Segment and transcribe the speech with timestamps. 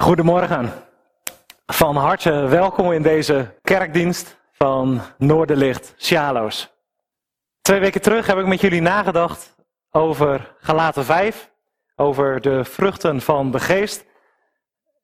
[0.00, 0.72] Goedemorgen.
[1.66, 6.72] Van harte welkom in deze kerkdienst van Noorderlicht Sjaloos.
[7.60, 9.54] Twee weken terug heb ik met jullie nagedacht
[9.90, 11.50] over Galaten 5,
[11.96, 14.04] over de vruchten van de geest.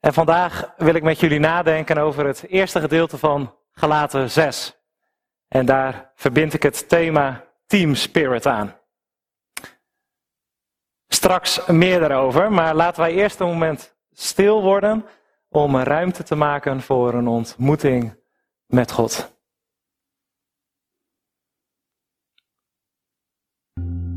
[0.00, 4.76] En vandaag wil ik met jullie nadenken over het eerste gedeelte van Galaten 6.
[5.48, 8.74] En daar verbind ik het thema Team Spirit aan.
[11.08, 15.06] Straks meer daarover, maar laten wij eerst een moment stil worden
[15.48, 18.16] om ruimte te maken voor een ontmoeting
[18.66, 19.34] met God.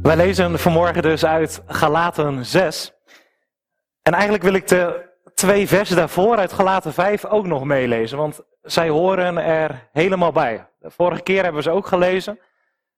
[0.02, 2.94] Wij lezen vanmorgen dus uit Galaten 6.
[4.02, 8.42] En eigenlijk wil ik de twee versen daarvoor uit Galaten 5 ook nog meelezen, want
[8.62, 10.70] zij horen er helemaal bij.
[10.80, 12.40] De vorige keer hebben we ze ook gelezen,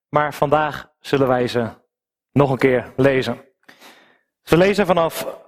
[0.10, 1.70] maar vandaag zullen wij ze
[2.32, 3.42] nog een keer lezen.
[4.44, 5.40] We lezen vanaf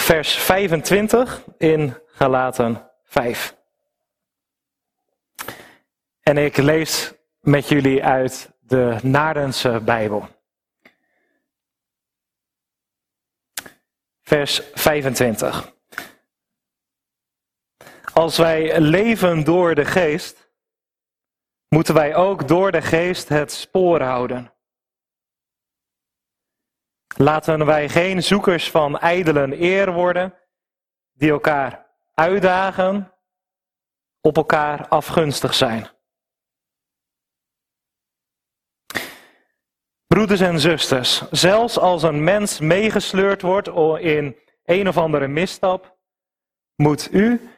[0.00, 3.56] vers 25 in Galaten 5.
[6.20, 10.28] En ik lees met jullie uit de Naardense Bijbel.
[14.22, 15.72] Vers 25.
[18.12, 20.50] Als wij leven door de geest,
[21.68, 24.51] moeten wij ook door de geest het spoor houden.
[27.16, 30.34] Laten wij geen zoekers van ijdelen eer worden,
[31.12, 33.12] die elkaar uitdagen,
[34.20, 35.88] op elkaar afgunstig zijn.
[40.06, 43.68] Broeders en zusters, zelfs als een mens meegesleurd wordt
[44.00, 45.96] in een of andere misstap,
[46.74, 47.50] moet u,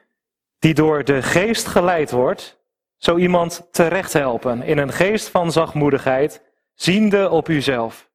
[0.59, 2.63] die door de geest geleid wordt,
[2.97, 6.43] zo iemand terecht helpen in een geest van zachtmoedigheid,
[6.75, 8.13] ziende op uzelf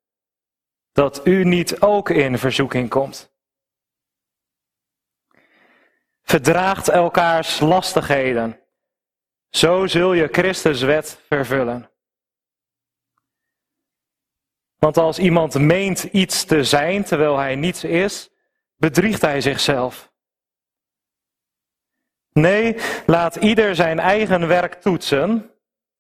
[0.92, 3.34] dat u niet ook in verzoeking komt.
[6.22, 8.60] Verdraagt elkaars lastigheden,
[9.50, 11.92] zo zul je Christus wet vervullen.
[14.78, 18.30] Want als iemand meent iets te zijn terwijl hij niets is,
[18.76, 20.12] bedriegt hij zichzelf.
[22.32, 25.52] Nee, laat ieder zijn eigen werk toetsen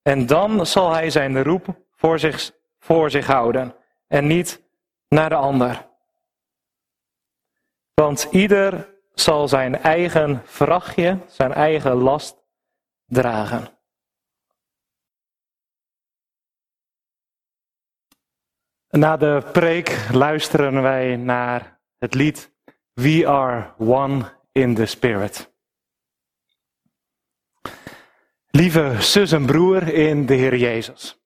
[0.01, 3.75] en dan zal hij zijn roep voor zich, voor zich houden
[4.07, 4.68] en niet
[5.09, 5.87] naar de ander.
[7.93, 12.43] Want ieder zal zijn eigen vrachtje, zijn eigen last
[13.05, 13.77] dragen.
[18.89, 22.53] Na de preek luisteren wij naar het lied
[22.93, 25.53] We Are One in the Spirit.
[28.51, 31.21] Lieve zus en broer in de Heer Jezus.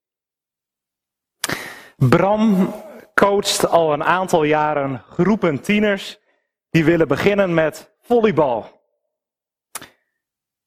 [1.96, 2.74] Bram
[3.24, 6.20] coacht al een aantal jaren groepen tieners
[6.70, 8.82] die willen beginnen met volleybal.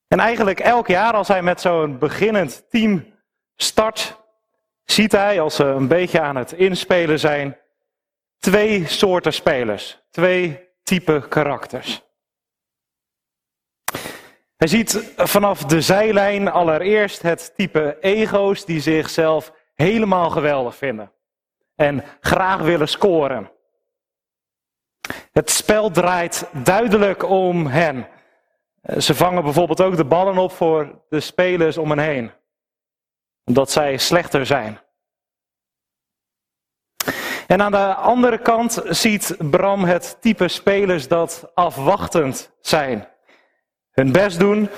[0.09, 3.15] En eigenlijk elk jaar als hij met zo'n beginnend team
[3.57, 4.21] start,
[4.85, 7.59] ziet hij als ze een beetje aan het inspelen zijn,
[8.39, 12.03] twee soorten spelers, twee type karakters.
[14.57, 21.15] Hij ziet vanaf de zijlijn allereerst het type ego's die zichzelf helemaal geweldig vinden
[21.77, 23.51] en graag willen scoren.
[25.33, 28.09] Het spel draait duidelijk om hen.
[28.99, 32.33] Ze vangen bijvoorbeeld ook de ballen op voor de spelers om hen heen,
[33.45, 34.81] omdat zij slechter zijn.
[37.47, 43.09] En aan de andere kant ziet Bram het type spelers dat afwachtend zijn.
[43.91, 44.69] Hun best doen,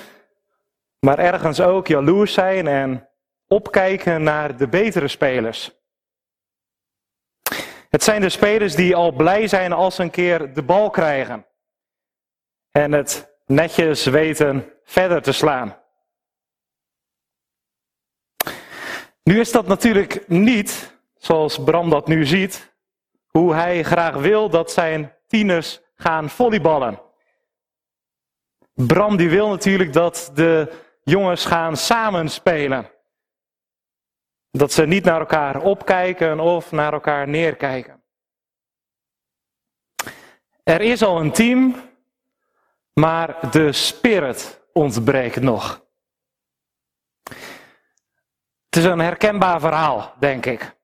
[1.01, 3.09] maar ergens ook jaloers zijn en
[3.47, 5.78] opkijken naar de betere spelers.
[7.89, 11.47] Het zijn de spelers die al blij zijn als ze een keer de bal krijgen.
[12.71, 15.77] En het netjes weten verder te slaan.
[19.23, 22.75] Nu is dat natuurlijk niet, zoals Bram dat nu ziet,
[23.27, 27.01] hoe hij graag wil dat zijn tieners gaan volleyballen.
[28.75, 32.91] Bram die wil natuurlijk dat de jongens gaan samenspelen.
[34.51, 38.03] Dat ze niet naar elkaar opkijken of naar elkaar neerkijken.
[40.63, 41.77] Er is al een team,
[42.93, 45.87] maar de spirit ontbreekt nog.
[48.65, 50.77] Het is een herkenbaar verhaal, denk ik.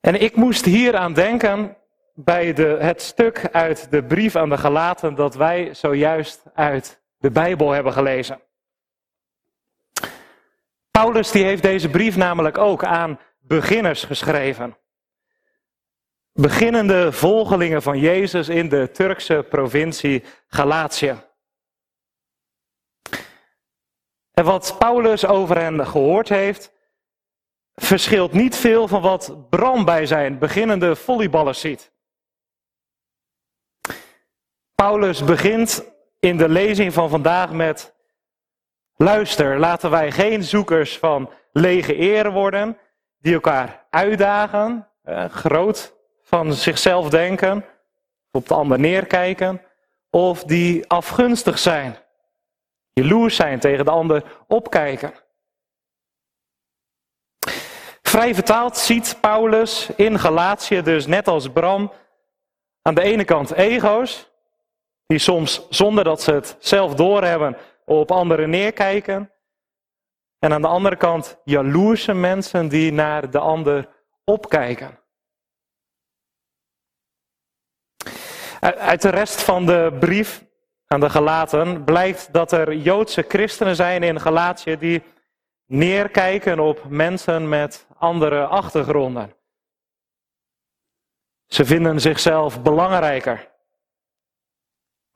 [0.00, 1.76] En ik moest hier aan denken
[2.18, 2.46] bij
[2.78, 7.92] het stuk uit de brief aan de Galaten dat wij zojuist uit de Bijbel hebben
[7.92, 8.40] gelezen.
[10.90, 14.76] Paulus die heeft deze brief namelijk ook aan beginners geschreven.
[16.32, 21.16] beginnende volgelingen van Jezus in de Turkse provincie Galatië.
[24.32, 26.72] En wat Paulus over hen gehoord heeft,
[27.74, 31.94] verschilt niet veel van wat Bram bij zijn beginnende volleyballers ziet.
[34.76, 35.84] Paulus begint
[36.20, 37.94] in de lezing van vandaag met:
[38.96, 42.78] Luister, laten wij geen zoekers van lege eer worden,
[43.18, 47.64] die elkaar uitdagen, eh, groot van zichzelf denken,
[48.30, 49.62] op de ander neerkijken,
[50.10, 51.96] of die afgunstig zijn,
[52.92, 55.14] jaloers zijn, tegen de ander opkijken.
[58.02, 61.92] Vrij vertaald ziet Paulus in Galatië dus net als Bram
[62.82, 64.34] aan de ene kant ego's,
[65.06, 69.30] die soms zonder dat ze het zelf doorhebben op anderen neerkijken.
[70.38, 73.88] En aan de andere kant jaloerse mensen die naar de ander
[74.24, 74.98] opkijken.
[78.60, 80.44] Uit de rest van de brief
[80.86, 85.02] aan de Galaten blijkt dat er Joodse christenen zijn in Galatië die
[85.66, 89.34] neerkijken op mensen met andere achtergronden.
[91.46, 93.54] Ze vinden zichzelf belangrijker.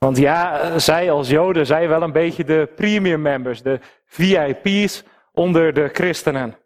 [0.05, 5.75] Want ja, zij als Joden zijn wel een beetje de premium members, de VIP's onder
[5.75, 6.59] de christenen.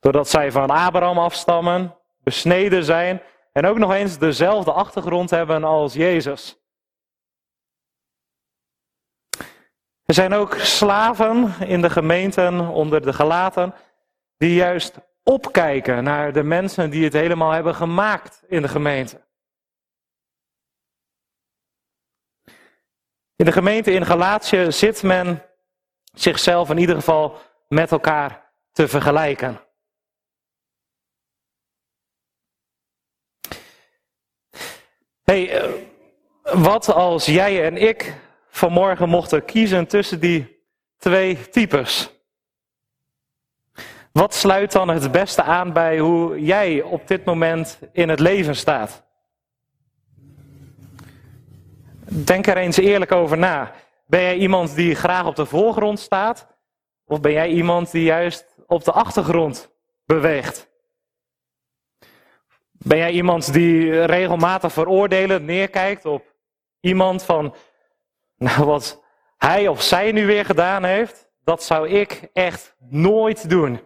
[0.00, 3.22] Doordat zij van Abraham afstammen, besneden zijn
[3.52, 6.58] en ook nog eens dezelfde achtergrond hebben als Jezus.
[10.04, 13.74] Er zijn ook slaven in de gemeenten onder de gelaten
[14.36, 19.23] die juist opkijken naar de mensen die het helemaal hebben gemaakt in de gemeente.
[23.36, 25.42] In de gemeente in Galatië zit men
[26.12, 27.38] zichzelf in ieder geval
[27.68, 29.60] met elkaar te vergelijken.
[35.24, 35.72] hey, eh,
[36.42, 38.14] wat als jij en ik
[38.48, 40.64] vanmorgen mochten kiezen tussen die
[40.98, 42.10] twee types?
[44.12, 48.56] Wat sluit dan het beste aan bij hoe jij op dit moment in het leven
[48.56, 49.04] staat?
[52.08, 53.72] Denk er eens eerlijk over na.
[54.06, 56.46] Ben jij iemand die graag op de voorgrond staat?
[57.04, 59.70] Of ben jij iemand die juist op de achtergrond
[60.04, 60.68] beweegt?
[62.72, 66.34] Ben jij iemand die regelmatig veroordelend neerkijkt op
[66.80, 67.54] iemand van,
[68.36, 69.02] nou wat
[69.36, 73.80] hij of zij nu weer gedaan heeft, dat zou ik echt nooit doen.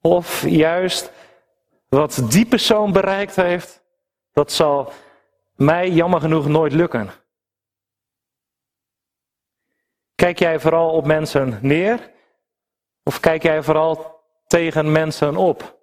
[0.00, 1.12] Of juist
[1.88, 3.82] wat die persoon bereikt heeft,
[4.32, 4.92] dat zal
[5.56, 7.10] mij jammer genoeg nooit lukken.
[10.14, 12.12] Kijk jij vooral op mensen neer?
[13.02, 15.82] Of kijk jij vooral tegen mensen op?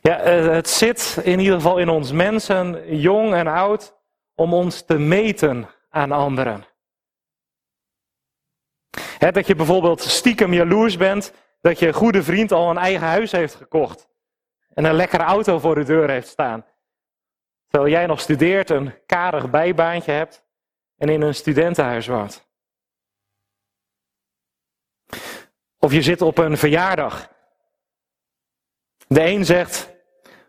[0.00, 3.94] Ja, eh, het zit in ieder geval in ons mensen, jong en oud,
[4.34, 6.64] om ons te meten aan anderen.
[9.18, 13.54] dat je bijvoorbeeld stiekem jaloers bent dat je goede vriend al een eigen huis heeft
[13.54, 14.11] gekocht
[14.74, 16.64] en een lekkere auto voor de deur heeft staan.
[17.68, 20.44] Terwijl jij nog studeert, een karig bijbaantje hebt
[20.96, 22.50] en in een studentenhuis woont.
[25.78, 27.30] Of je zit op een verjaardag.
[29.06, 29.94] De een zegt,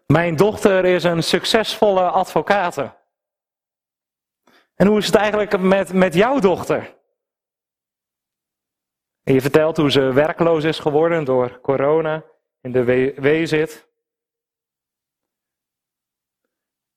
[0.08, 2.77] mijn dochter is een succesvolle advocaat.
[4.75, 6.96] En hoe is het eigenlijk met, met jouw dochter?
[9.24, 12.24] En je vertelt hoe ze werkloos is geworden door corona,
[12.62, 12.84] in de
[13.22, 13.92] wee zit.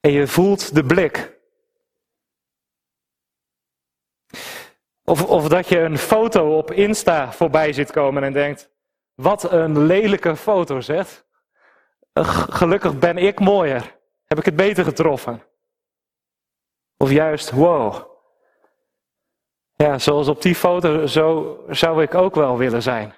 [0.06, 1.38] En je voelt de blik.
[5.04, 8.70] Of, of dat je een foto op Insta voorbij ziet komen en denkt:
[9.14, 11.24] wat een lelijke foto, zeg.
[12.48, 13.98] Gelukkig ben ik mooier.
[14.24, 15.42] Heb ik het beter getroffen?
[16.96, 18.10] Of juist, wow.
[19.74, 23.14] Ja, zoals op die foto, zo zou ik ook wel willen zijn.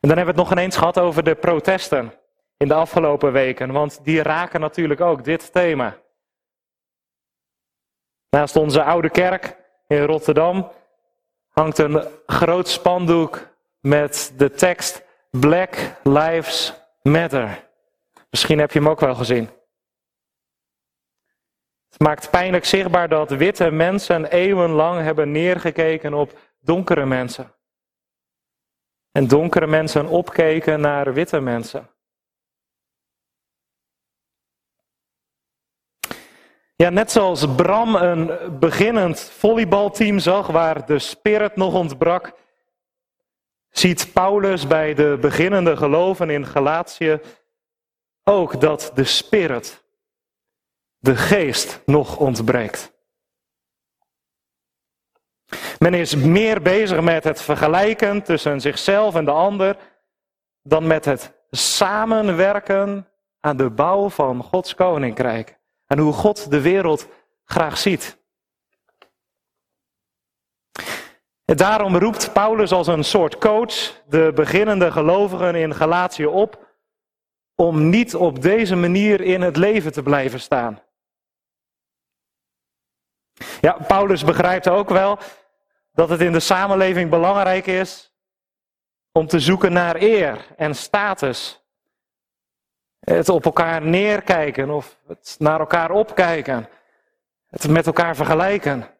[0.00, 2.22] En dan hebben we het nog ineens gehad over de protesten
[2.56, 5.96] in de afgelopen weken, want die raken natuurlijk ook dit thema.
[8.30, 9.56] Naast onze oude kerk
[9.86, 10.70] in Rotterdam
[11.48, 13.48] hangt een groot spandoek
[13.80, 17.68] met de tekst Black Lives Matter.
[18.30, 19.50] Misschien heb je hem ook wel gezien.
[21.88, 27.54] Het maakt pijnlijk zichtbaar dat witte mensen eeuwenlang hebben neergekeken op donkere mensen.
[29.12, 31.93] En donkere mensen opkeken naar witte mensen.
[36.84, 42.32] Ja, net zoals Bram een beginnend volleybalteam zag waar de spirit nog ontbrak,
[43.70, 47.20] ziet Paulus bij de beginnende geloven in Galatië
[48.24, 49.84] ook dat de spirit,
[50.98, 52.92] de geest, nog ontbreekt.
[55.78, 59.76] Men is meer bezig met het vergelijken tussen zichzelf en de ander
[60.62, 63.08] dan met het samenwerken
[63.40, 65.62] aan de bouw van Gods koninkrijk.
[65.86, 67.08] En hoe God de wereld
[67.44, 68.22] graag ziet.
[71.44, 76.72] Daarom roept Paulus als een soort coach de beginnende gelovigen in Galatië op
[77.54, 80.82] om niet op deze manier in het leven te blijven staan.
[83.60, 85.18] Ja, Paulus begrijpt ook wel
[85.92, 88.14] dat het in de samenleving belangrijk is
[89.12, 91.63] om te zoeken naar eer en status.
[93.04, 96.68] Het op elkaar neerkijken of het naar elkaar opkijken.
[97.46, 98.90] Het met elkaar vergelijken.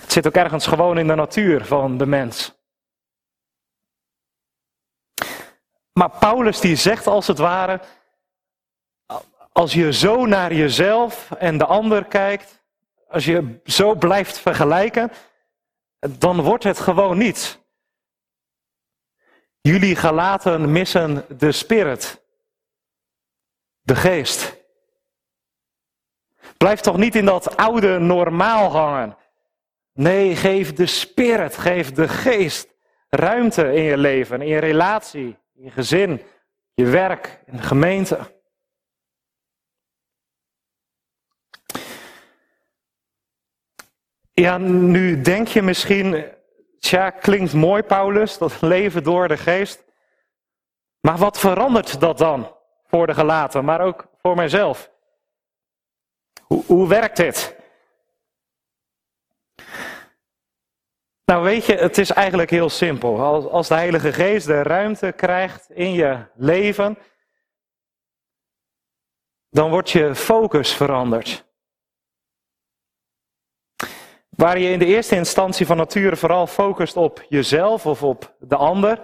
[0.00, 2.56] Het zit ook ergens gewoon in de natuur van de mens.
[5.92, 7.80] Maar Paulus die zegt als het ware,
[9.52, 12.62] als je zo naar jezelf en de ander kijkt,
[13.08, 15.12] als je zo blijft vergelijken,
[15.98, 17.58] dan wordt het gewoon niets.
[19.68, 22.22] Jullie gelaten missen de spirit,
[23.80, 24.56] de geest.
[26.56, 29.16] Blijf toch niet in dat oude normaal hangen.
[29.92, 32.68] Nee, geef de spirit, geef de geest
[33.08, 36.22] ruimte in je leven, in je relatie, in je gezin,
[36.74, 38.18] je werk, in de gemeente.
[44.32, 46.36] Ja, nu denk je misschien,
[46.78, 49.84] tja, klinkt mooi Paulus, dat leven door de geest.
[51.00, 52.54] Maar wat verandert dat dan
[52.86, 54.90] voor de gelaten, maar ook voor mijzelf?
[56.46, 57.56] Hoe, werkt dit?
[61.24, 63.20] Nou weet je, het is eigenlijk heel simpel.
[63.20, 66.98] Als, als de Heilige Geest de ruimte krijgt in je leven,
[69.50, 71.47] dan wordt je focus veranderd.
[74.38, 78.56] Waar je in de eerste instantie van nature vooral focust op jezelf of op de
[78.56, 79.00] ander.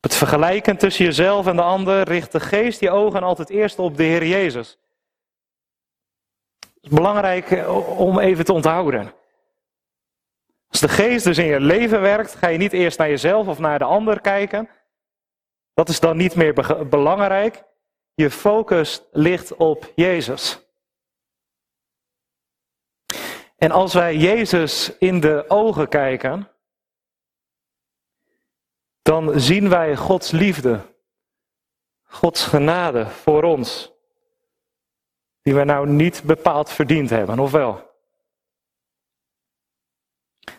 [0.00, 3.96] Het vergelijken tussen jezelf en de ander richt de geest je ogen altijd eerst op
[3.96, 4.78] de Heer Jezus.
[6.58, 9.12] Het is belangrijk eh, om even te onthouden.
[10.68, 13.58] Als de geest dus in je leven werkt, ga je niet eerst naar jezelf of
[13.58, 14.68] naar de ander kijken.
[15.74, 17.64] Dat is dan niet meer belangrijk.
[18.14, 20.62] Je focus ligt op Jezus.
[23.62, 26.48] En als wij Jezus in de ogen kijken,
[29.02, 30.80] dan zien wij Gods liefde,
[32.02, 33.92] Gods genade voor ons,
[35.42, 37.90] die wij nou niet bepaald verdiend hebben, of wel?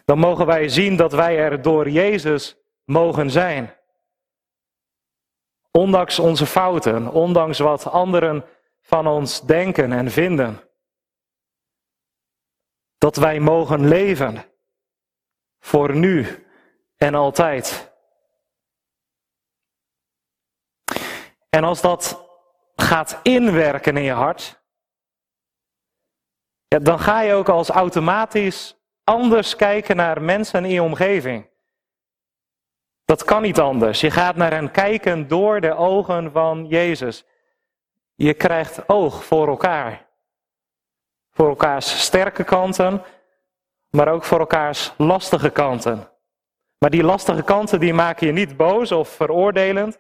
[0.06, 3.76] Dan mogen wij zien dat wij er door Jezus mogen zijn.
[5.72, 8.46] Ondanks onze fouten, ondanks wat anderen
[8.82, 10.72] van ons denken en vinden
[13.04, 14.46] dat wij mogen leven
[15.60, 16.46] voor nu
[16.96, 17.94] en altijd.
[21.50, 22.30] En als dat
[22.76, 24.64] gaat inwerken in je hart,
[26.68, 31.50] dan ga je ook als automatisch anders kijken naar mensen in je omgeving.
[33.06, 34.02] Dat kan niet anders.
[34.02, 37.26] Je gaat naar hen kijken door de ogen van Jezus.
[38.16, 40.12] Je krijgt oog voor elkaar.
[41.34, 43.04] Voor elkaars sterke kanten,
[43.90, 46.12] maar ook voor elkaars lastige kanten.
[46.78, 50.00] Maar die lastige kanten die maken je niet boos of veroordelend,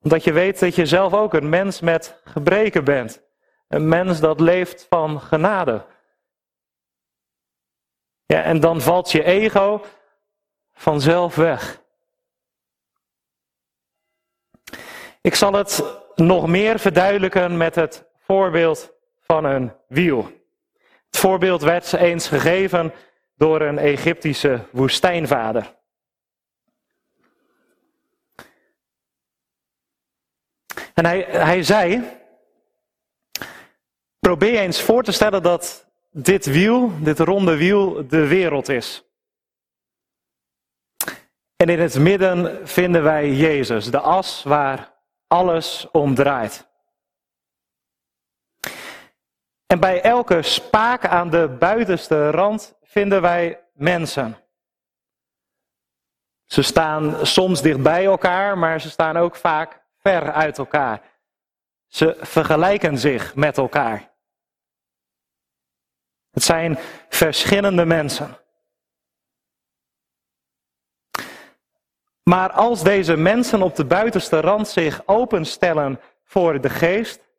[0.00, 3.22] omdat je weet dat je zelf ook een mens met gebreken bent.
[3.68, 5.86] Een mens dat leeft van genade.
[8.26, 9.84] Ja, en dan valt je ego
[10.72, 11.82] vanzelf weg.
[15.20, 18.92] Ik zal het nog meer verduidelijken met het voorbeeld
[19.30, 20.22] van een wiel.
[21.06, 22.92] Het voorbeeld werd eens gegeven
[23.34, 25.76] door een Egyptische woestijnvader.
[30.94, 32.02] En hij, hij zei:
[34.18, 39.04] Probeer eens voor te stellen dat dit wiel, dit ronde wiel, de wereld is.
[41.56, 44.94] En in het midden vinden wij Jezus, de as waar
[45.26, 46.69] alles om draait.
[49.70, 54.36] En bij elke spaak aan de buitenste rand vinden wij mensen.
[56.44, 61.02] Ze staan soms dicht bij elkaar, maar ze staan ook vaak ver uit elkaar.
[61.86, 64.10] Ze vergelijken zich met elkaar.
[66.30, 68.38] Het zijn verschillende mensen.
[72.22, 77.29] Maar als deze mensen op de buitenste rand zich openstellen voor de geest,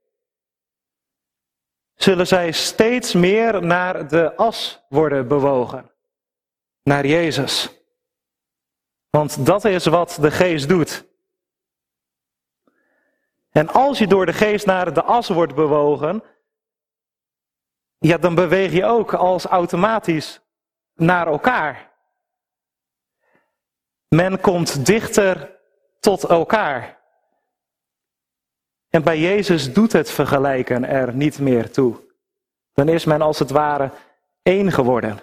[2.04, 5.92] zullen zij steeds meer naar de as worden bewogen.
[6.84, 7.70] Naar Jezus.
[9.10, 11.10] Want dat is wat de geest doet.
[13.50, 16.24] En als je door de geest naar de as wordt bewogen,
[17.98, 20.42] ja, dan beweeg je ook als automatisch
[20.94, 21.92] naar elkaar.
[24.08, 25.60] Men komt dichter
[26.00, 27.01] tot elkaar.
[28.92, 32.00] En bij Jezus doet het vergelijken er niet meer toe.
[32.74, 33.92] Dan is men als het ware
[34.44, 35.20] één geworden.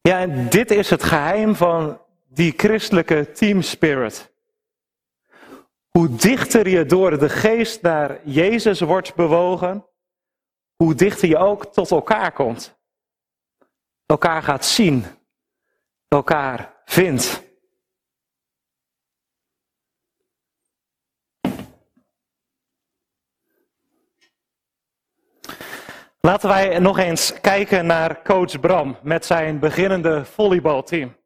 [0.00, 4.32] Ja, en dit is het geheim van die christelijke team spirit.
[5.88, 9.86] Hoe dichter je door de geest naar Jezus wordt bewogen,
[10.76, 12.78] hoe dichter je ook tot elkaar komt.
[14.06, 15.04] Elkaar gaat zien,
[16.08, 17.45] elkaar vindt.
[26.20, 31.16] Laten wij nog eens kijken naar coach Bram met zijn beginnende volleybalteam.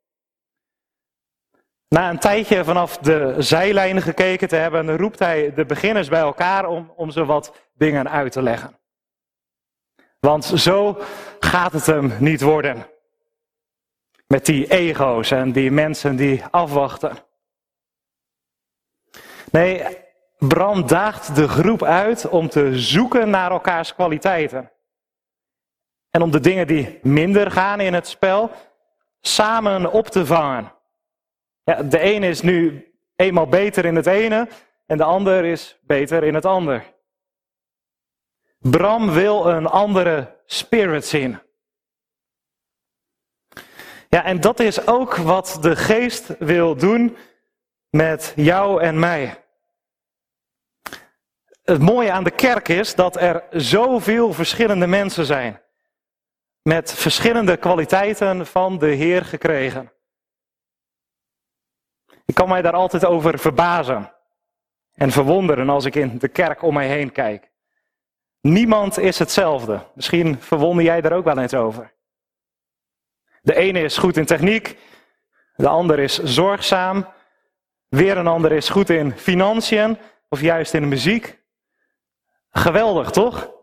[1.88, 6.66] Na een tijdje vanaf de zijlijn gekeken te hebben, roept hij de beginners bij elkaar
[6.66, 8.78] om, om ze wat dingen uit te leggen.
[10.20, 10.98] Want zo
[11.40, 12.86] gaat het hem niet worden.
[14.26, 17.16] Met die ego's en die mensen die afwachten.
[19.50, 19.98] Nee,
[20.38, 24.70] Bram daagt de groep uit om te zoeken naar elkaars kwaliteiten.
[26.10, 28.50] En om de dingen die minder gaan in het spel
[29.20, 30.72] samen op te vangen.
[31.64, 34.48] Ja, de ene is nu eenmaal beter in het ene
[34.86, 36.94] en de ander is beter in het ander.
[38.58, 41.40] Bram wil een andere spirit zien.
[44.08, 47.16] Ja, en dat is ook wat de geest wil doen
[47.90, 49.44] met jou en mij.
[51.62, 55.60] Het mooie aan de kerk is dat er zoveel verschillende mensen zijn.
[56.62, 59.92] Met verschillende kwaliteiten van de Heer gekregen.
[62.24, 64.12] Ik kan mij daar altijd over verbazen
[64.92, 67.50] en verwonderen als ik in de kerk om mij heen kijk.
[68.40, 69.86] Niemand is hetzelfde.
[69.94, 71.94] Misschien verwonder jij daar ook wel eens over.
[73.42, 74.78] De ene is goed in techniek,
[75.56, 77.08] de ander is zorgzaam,
[77.88, 81.42] weer een ander is goed in financiën of juist in muziek.
[82.50, 83.59] Geweldig, toch?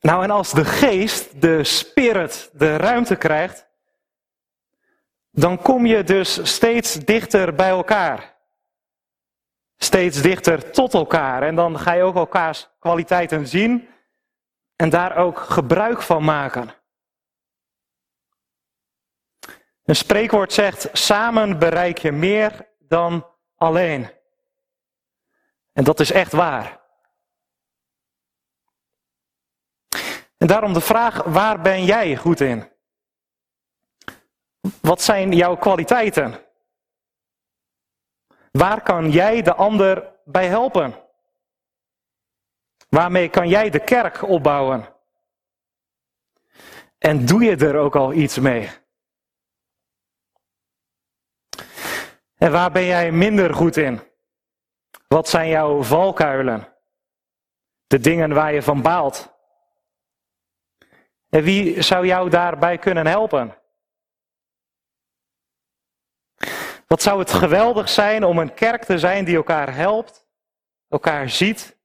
[0.00, 3.68] Nou, en als de geest, de spirit, de ruimte krijgt,
[5.30, 8.36] dan kom je dus steeds dichter bij elkaar.
[9.76, 11.42] Steeds dichter tot elkaar.
[11.42, 13.88] En dan ga je ook elkaars kwaliteiten zien
[14.76, 16.74] en daar ook gebruik van maken.
[19.84, 24.10] Een spreekwoord zegt: samen bereik je meer dan alleen.
[25.72, 26.80] En dat is echt waar.
[30.38, 32.68] En daarom de vraag: waar ben jij goed in?
[34.80, 36.46] Wat zijn jouw kwaliteiten?
[38.50, 40.94] Waar kan jij de ander bij helpen?
[42.88, 44.96] Waarmee kan jij de kerk opbouwen?
[46.98, 48.70] En doe je er ook al iets mee?
[52.36, 54.00] En waar ben jij minder goed in?
[55.08, 56.76] Wat zijn jouw valkuilen?
[57.86, 59.37] De dingen waar je van baalt?
[61.30, 63.56] En wie zou jou daarbij kunnen helpen?
[66.86, 70.26] Wat zou het geweldig zijn om een kerk te zijn die elkaar helpt,
[70.88, 71.78] elkaar ziet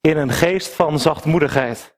[0.00, 1.96] in een geest van zachtmoedigheid.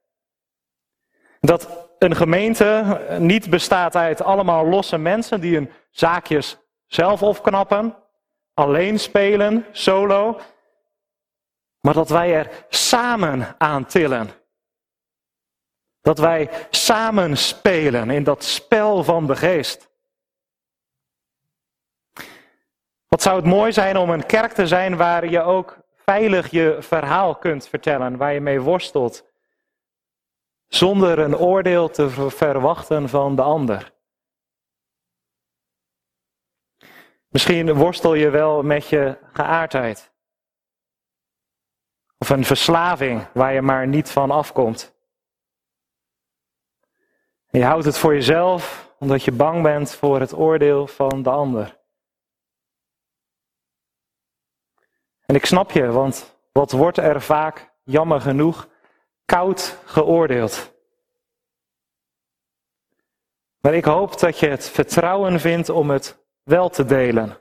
[1.41, 7.97] Dat een gemeente niet bestaat uit allemaal losse mensen die hun zaakjes zelf opknappen,
[8.55, 10.41] alleen spelen, solo,
[11.81, 14.31] maar dat wij er samen aan tillen.
[16.07, 19.91] Dat wij samen spelen in dat spel van de geest.
[23.09, 26.77] Wat zou het mooi zijn om een kerk te zijn waar je ook veilig je
[26.81, 29.25] verhaal kunt vertellen, waar je mee worstelt,
[30.67, 33.93] zonder een oordeel te verwachten van de ander.
[37.29, 40.13] Misschien worstel je wel met je geaardheid.
[42.19, 44.96] Of een verslaving waar je maar niet van afkomt.
[47.57, 51.79] Je houdt het voor jezelf omdat je bang bent voor het oordeel van de ander.
[55.27, 58.69] En ik snap je, want wat wordt er vaak, jammer genoeg,
[59.25, 60.75] koud geoordeeld.
[63.61, 67.41] Maar ik hoop dat je het vertrouwen vindt om het wel te delen.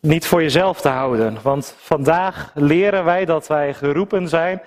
[0.00, 4.62] Niet voor jezelf te houden, want vandaag leren wij dat wij geroepen zijn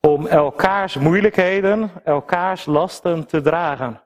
[0.00, 4.02] om elkaars moeilijkheden, elkaars lasten te dragen.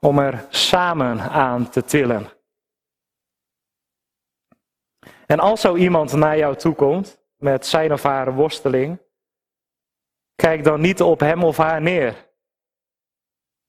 [0.00, 2.28] Om er samen aan te tillen.
[5.26, 8.98] En als zo iemand naar jou toe komt met zijn of haar worsteling,
[10.34, 12.26] kijk dan niet op hem of haar neer.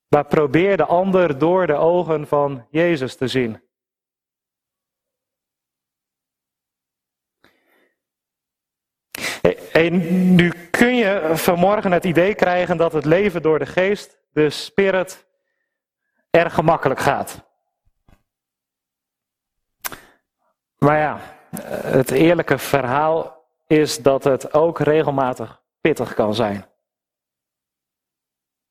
[0.08, 3.67] Maar probeer de ander door de ogen van Jezus te zien.
[9.78, 14.50] En nu kun je vanmorgen het idee krijgen dat het leven door de geest, de
[14.50, 15.28] spirit,
[16.30, 17.46] erg gemakkelijk gaat.
[20.78, 21.20] Maar ja,
[21.84, 26.66] het eerlijke verhaal is dat het ook regelmatig pittig kan zijn.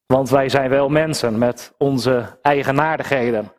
[0.07, 3.53] Want wij zijn wel mensen met onze eigenaardigheden.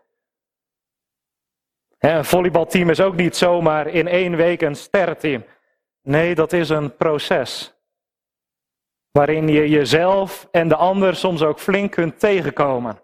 [2.00, 5.44] Een volleybalteam is ook niet zomaar in één week een sterrenteam.
[6.08, 7.76] Nee, dat is een proces.
[9.12, 13.02] Waarin je jezelf en de ander soms ook flink kunt tegenkomen.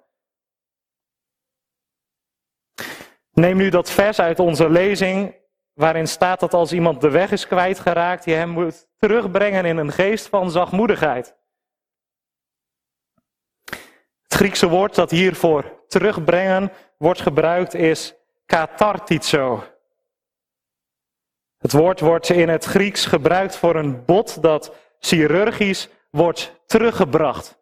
[3.31, 5.35] Neem nu dat vers uit onze lezing,
[5.73, 9.91] waarin staat dat als iemand de weg is kwijtgeraakt, je hem moet terugbrengen in een
[9.91, 11.35] geest van zachtmoedigheid.
[14.21, 19.72] Het Griekse woord dat hiervoor terugbrengen wordt gebruikt is katartizo.
[21.63, 27.57] Het woord wordt in het Grieks gebruikt voor een bot dat chirurgisch wordt teruggebracht,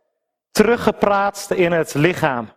[0.52, 2.54] teruggepraatst in het lichaam.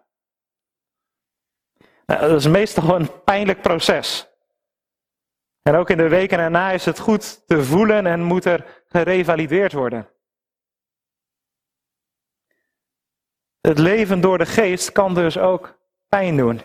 [2.07, 4.29] Nou, dat is meestal een pijnlijk proces.
[5.63, 9.73] En ook in de weken erna is het goed te voelen en moet er gerevalideerd
[9.73, 10.09] worden.
[13.61, 15.79] Het leven door de geest kan dus ook
[16.09, 16.61] pijn doen.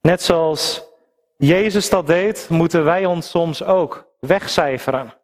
[0.00, 0.94] Net zoals
[1.36, 5.14] Jezus dat deed, moeten wij ons soms ook wegcijferen.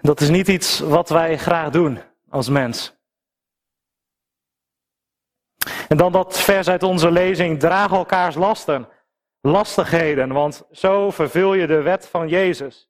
[0.00, 2.96] Dat is niet iets wat wij graag doen als mens.
[5.88, 8.88] En dan dat vers uit onze lezing, draag elkaars lasten,
[9.40, 12.88] lastigheden, want zo vervul je de wet van Jezus.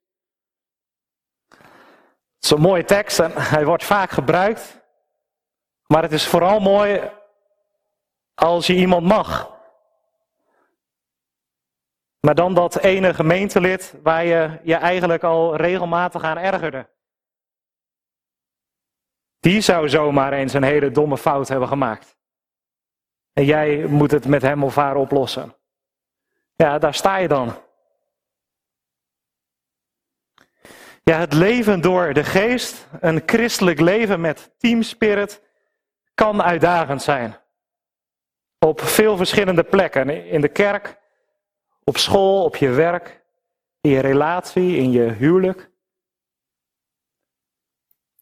[1.49, 4.81] Het is een mooie tekst en hij wordt vaak gebruikt,
[5.87, 7.11] maar het is vooral mooi
[8.33, 9.54] als je iemand mag.
[12.25, 16.89] Maar dan dat ene gemeentelid waar je je eigenlijk al regelmatig aan ergerde.
[19.39, 22.17] Die zou zomaar eens een hele domme fout hebben gemaakt.
[23.33, 25.55] En jij moet het met hem of haar oplossen.
[26.55, 27.53] Ja, daar sta je dan.
[31.03, 35.41] Ja, het leven door de geest, een christelijk leven met teamspirit,
[36.13, 37.37] kan uitdagend zijn.
[38.59, 40.09] Op veel verschillende plekken.
[40.09, 41.03] In de kerk,
[41.85, 43.23] op school, op je werk,
[43.81, 45.71] in je relatie, in je huwelijk.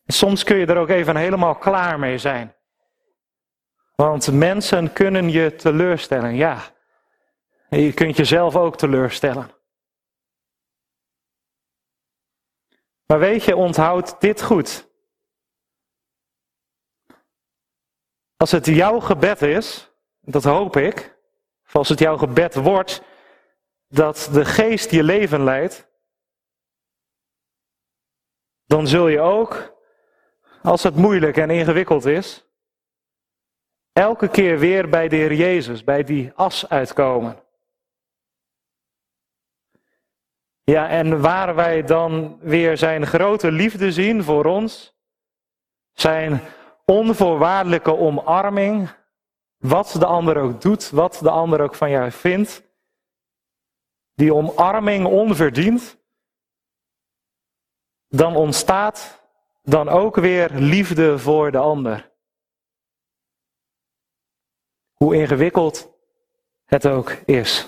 [0.05, 2.55] Soms kun je er ook even helemaal klaar mee zijn.
[3.95, 6.61] Want mensen kunnen je teleurstellen, ja.
[7.69, 9.51] En je kunt jezelf ook teleurstellen.
[13.05, 14.91] Maar weet je, onthoud dit goed.
[18.37, 21.17] Als het jouw gebed is, dat hoop ik,
[21.65, 23.01] of als het jouw gebed wordt,
[23.93, 25.87] dat de geest je leven leidt,
[28.65, 29.77] dan zul je ook,
[30.61, 32.45] als het moeilijk en ingewikkeld is,
[33.91, 37.43] elke keer weer bij de Heer Jezus, bij die as uitkomen.
[40.63, 44.97] Ja, en waar wij dan weer zijn grote liefde zien voor ons,
[45.93, 46.41] zijn
[46.85, 48.89] onvoorwaardelijke omarming,
[49.57, 52.72] wat de ander ook doet, wat de ander ook van jou vindt,
[54.15, 55.97] die omarming onverdiend,
[58.07, 59.21] dan ontstaat
[59.61, 62.11] dan ook weer liefde voor de ander.
[64.93, 65.91] Hoe ingewikkeld
[66.65, 67.67] het ook is.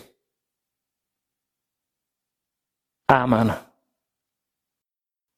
[3.05, 3.58] Amen.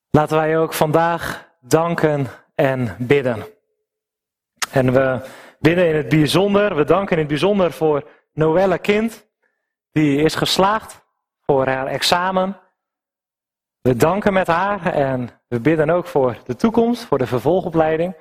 [0.10, 3.46] Laten wij ook vandaag danken en bidden.
[4.72, 9.27] En we bidden in het bijzonder, we danken in het bijzonder voor Noelle Kind
[9.98, 11.06] die is geslaagd
[11.42, 12.60] voor haar examen.
[13.82, 18.16] We danken met haar en we bidden ook voor de toekomst, voor de vervolgopleiding.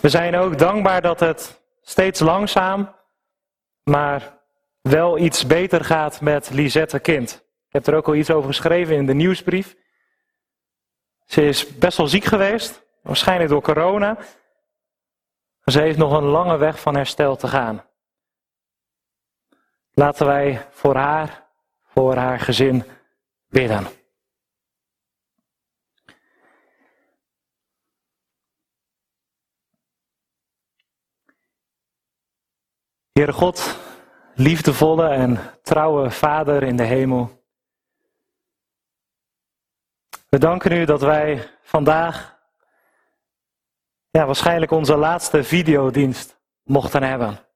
[0.00, 2.94] We zijn ook dankbaar dat het steeds langzaam,
[3.82, 4.38] maar
[4.80, 7.34] wel iets beter gaat met Lisette Kind.
[7.66, 9.76] Ik heb er ook al iets over geschreven in de nieuwsbrief.
[11.24, 14.18] Ze is best wel ziek geweest, waarschijnlijk door corona.
[15.64, 17.87] Ze heeft nog een lange weg van herstel te gaan.
[19.98, 21.48] Laten wij voor haar,
[21.82, 22.84] voor haar gezin
[23.48, 23.86] bidden.
[33.12, 33.78] Heere God,
[34.34, 37.46] liefdevolle en trouwe Vader in de hemel.
[40.28, 42.38] We danken u dat wij vandaag
[44.10, 47.47] ja, waarschijnlijk onze laatste videodienst mochten hebben.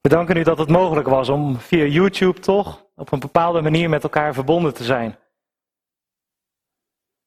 [0.00, 3.88] We danken u dat het mogelijk was om via YouTube toch op een bepaalde manier
[3.88, 5.18] met elkaar verbonden te zijn.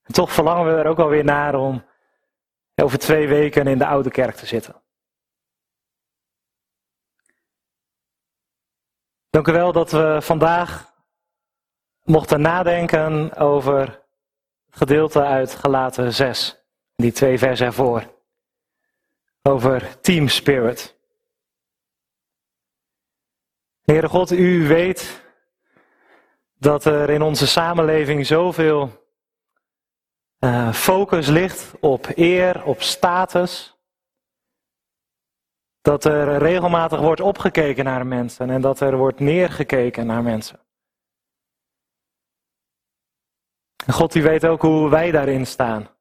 [0.04, 1.86] En toch verlangen we er ook alweer naar om
[2.76, 4.82] over twee weken in de oude kerk te zitten.
[9.30, 10.94] Dank u wel dat we vandaag
[12.04, 13.80] mochten nadenken over
[14.66, 16.64] het gedeelte uit Galaten 6,
[16.96, 18.04] die twee versen ervoor.
[19.42, 21.02] Over team spirit.
[23.84, 25.24] Heere God, u weet
[26.54, 29.04] dat er in onze samenleving zoveel
[30.40, 33.78] uh, focus ligt op eer, op status.
[35.82, 40.60] Dat er regelmatig wordt opgekeken naar mensen en dat er wordt neergekeken naar mensen.
[43.86, 45.93] En God, u weet ook hoe wij daarin staan.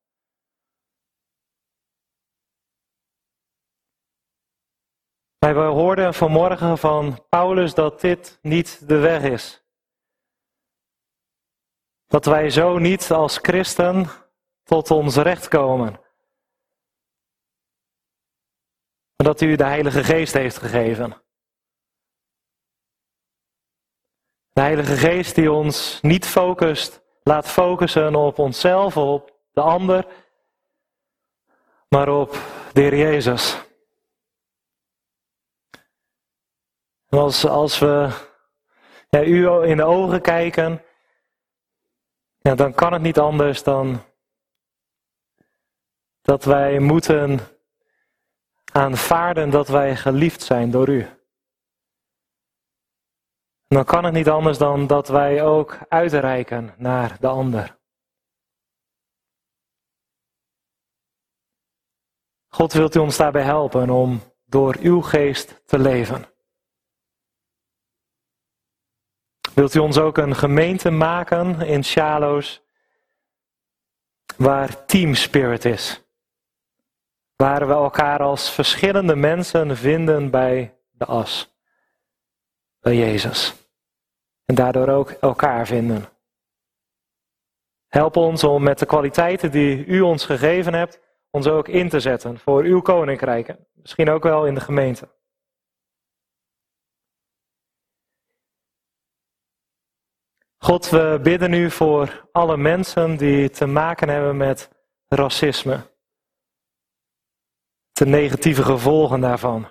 [5.42, 9.64] Wij hoorden vanmorgen van Paulus dat dit niet de weg is.
[12.06, 14.06] Dat wij zo niet als christen
[14.62, 16.00] tot ons recht komen.
[19.16, 21.22] dat u de Heilige Geest heeft gegeven.
[24.52, 30.06] De Heilige Geest die ons niet focust, laat focussen op onszelf, op de ander,
[31.88, 32.30] maar op
[32.72, 33.70] de Heer Jezus.
[37.18, 38.08] Als, als we
[39.08, 40.84] ja, u in de ogen kijken,
[42.38, 44.02] ja, dan kan het niet anders dan
[46.22, 47.40] dat wij moeten
[48.72, 51.06] aanvaarden dat wij geliefd zijn door u.
[53.68, 57.80] dan kan het niet anders dan dat wij ook uitreiken naar de ander.
[62.48, 66.31] God wilt u ons daarbij helpen om door uw geest te leven.
[69.54, 72.62] Wilt u ons ook een gemeente maken in Shalo's
[74.36, 76.02] waar team spirit is?
[77.36, 81.56] Waar we elkaar als verschillende mensen vinden bij de as.
[82.80, 83.54] Bij Jezus.
[84.44, 86.04] En daardoor ook elkaar vinden.
[87.88, 92.00] Help ons om met de kwaliteiten die u ons gegeven hebt, ons ook in te
[92.00, 93.56] zetten voor uw koninkrijk.
[93.74, 95.08] Misschien ook wel in de gemeente.
[100.64, 104.70] God, we bidden u voor alle mensen die te maken hebben met
[105.08, 105.90] racisme
[107.92, 109.68] de negatieve gevolgen daarvan.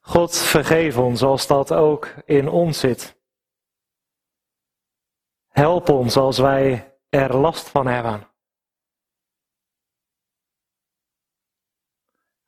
[0.00, 3.20] God vergeef ons als dat ook in ons zit.
[5.48, 8.35] Help ons als wij er last van hebben.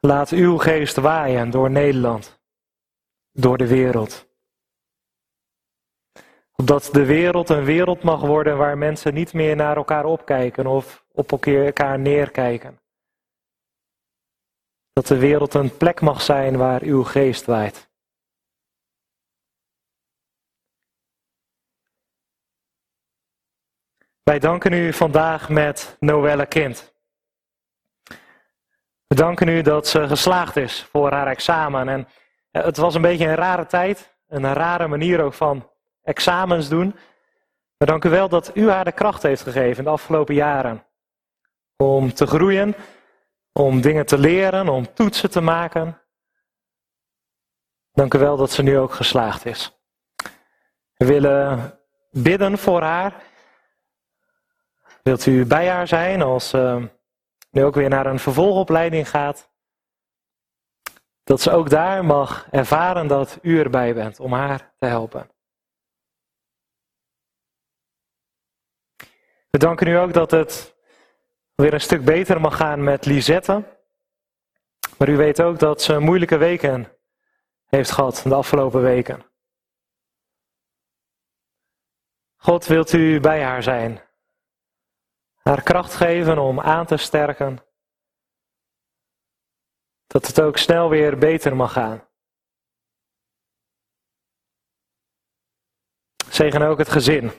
[0.08, 2.40] Laat uw geest waaien door Nederland,
[3.32, 4.28] door de wereld.
[6.52, 11.04] Opdat de wereld een wereld mag worden waar mensen niet meer naar elkaar opkijken of
[11.12, 12.80] op elkaar neerkijken.
[14.92, 17.90] Dat de wereld een plek mag zijn waar uw geest waait.
[24.22, 26.96] Wij danken u vandaag met Noelle Kind.
[29.08, 31.88] We danken u dat ze geslaagd is voor haar examen.
[31.88, 32.08] En
[32.50, 35.70] het was een beetje een rare tijd, een rare manier ook van
[36.02, 36.96] examens doen.
[37.76, 40.86] Maar dank u wel dat u haar de kracht heeft gegeven de afgelopen jaren.
[41.76, 42.74] Om te groeien,
[43.52, 46.02] om dingen te leren, om toetsen te maken.
[47.92, 49.80] Dank u wel dat ze nu ook geslaagd is.
[50.94, 51.78] We willen
[52.10, 53.14] bidden voor haar.
[55.02, 56.88] Wilt u bij haar zijn als ze
[57.58, 59.50] nu ook weer naar een vervolgopleiding gaat?
[61.24, 65.30] Dat ze ook daar mag ervaren dat u erbij bent om haar te helpen.
[69.50, 70.76] We danken u ook dat het
[71.54, 73.76] weer een stuk beter mag gaan met Lisette.
[74.98, 76.92] Maar u weet ook dat ze moeilijke weken
[77.66, 79.26] heeft gehad de afgelopen weken.
[82.36, 84.07] God wilt u bij haar zijn.
[85.48, 87.58] Haar kracht geven om aan te sterken.
[90.06, 92.08] Dat het ook snel weer beter mag gaan.
[96.30, 97.32] Zegen ook het gezin.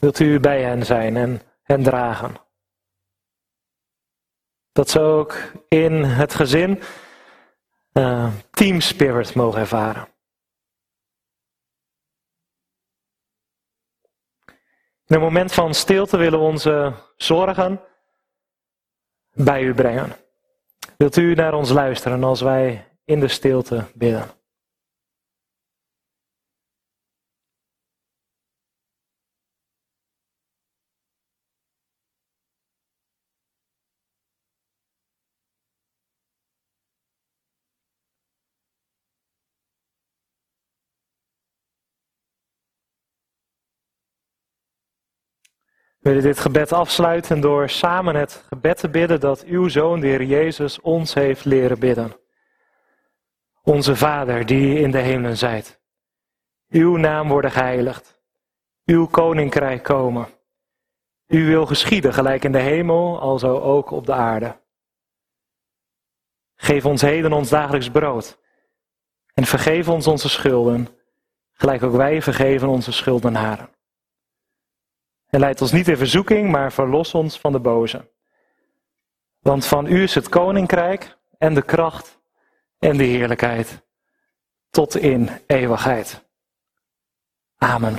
[0.00, 2.36] Wilt u bij hen zijn en hen dragen?
[4.72, 5.34] Dat ze ook
[5.68, 6.82] in het gezin
[7.92, 10.17] uh, team spirit mogen ervaren.
[15.08, 17.80] In een moment van stilte willen we onze zorgen
[19.32, 20.12] bij u brengen.
[20.96, 24.37] Wilt u naar ons luisteren als wij in de stilte bidden?
[46.08, 50.22] Willen dit gebed afsluiten door samen het gebed te bidden dat uw Zoon, de Heer
[50.22, 52.16] Jezus, ons heeft leren bidden.
[53.62, 55.80] Onze Vader, die in de hemelen zijt.
[56.68, 58.20] Uw naam worden geheiligd.
[58.84, 60.28] Uw koninkrijk komen.
[61.26, 64.60] Uw wil geschieden, gelijk in de hemel, alzo ook op de aarde.
[66.54, 68.38] Geef ons heden ons dagelijks brood.
[69.34, 70.88] En vergeef ons onze schulden,
[71.52, 73.76] gelijk ook wij vergeven onze schuldenaren.
[75.30, 78.10] En leid ons niet in verzoeking, maar verlos ons van de boze.
[79.38, 82.20] Want van u is het koninkrijk en de kracht
[82.78, 83.86] en de heerlijkheid
[84.70, 86.26] tot in eeuwigheid.
[87.56, 87.98] Amen.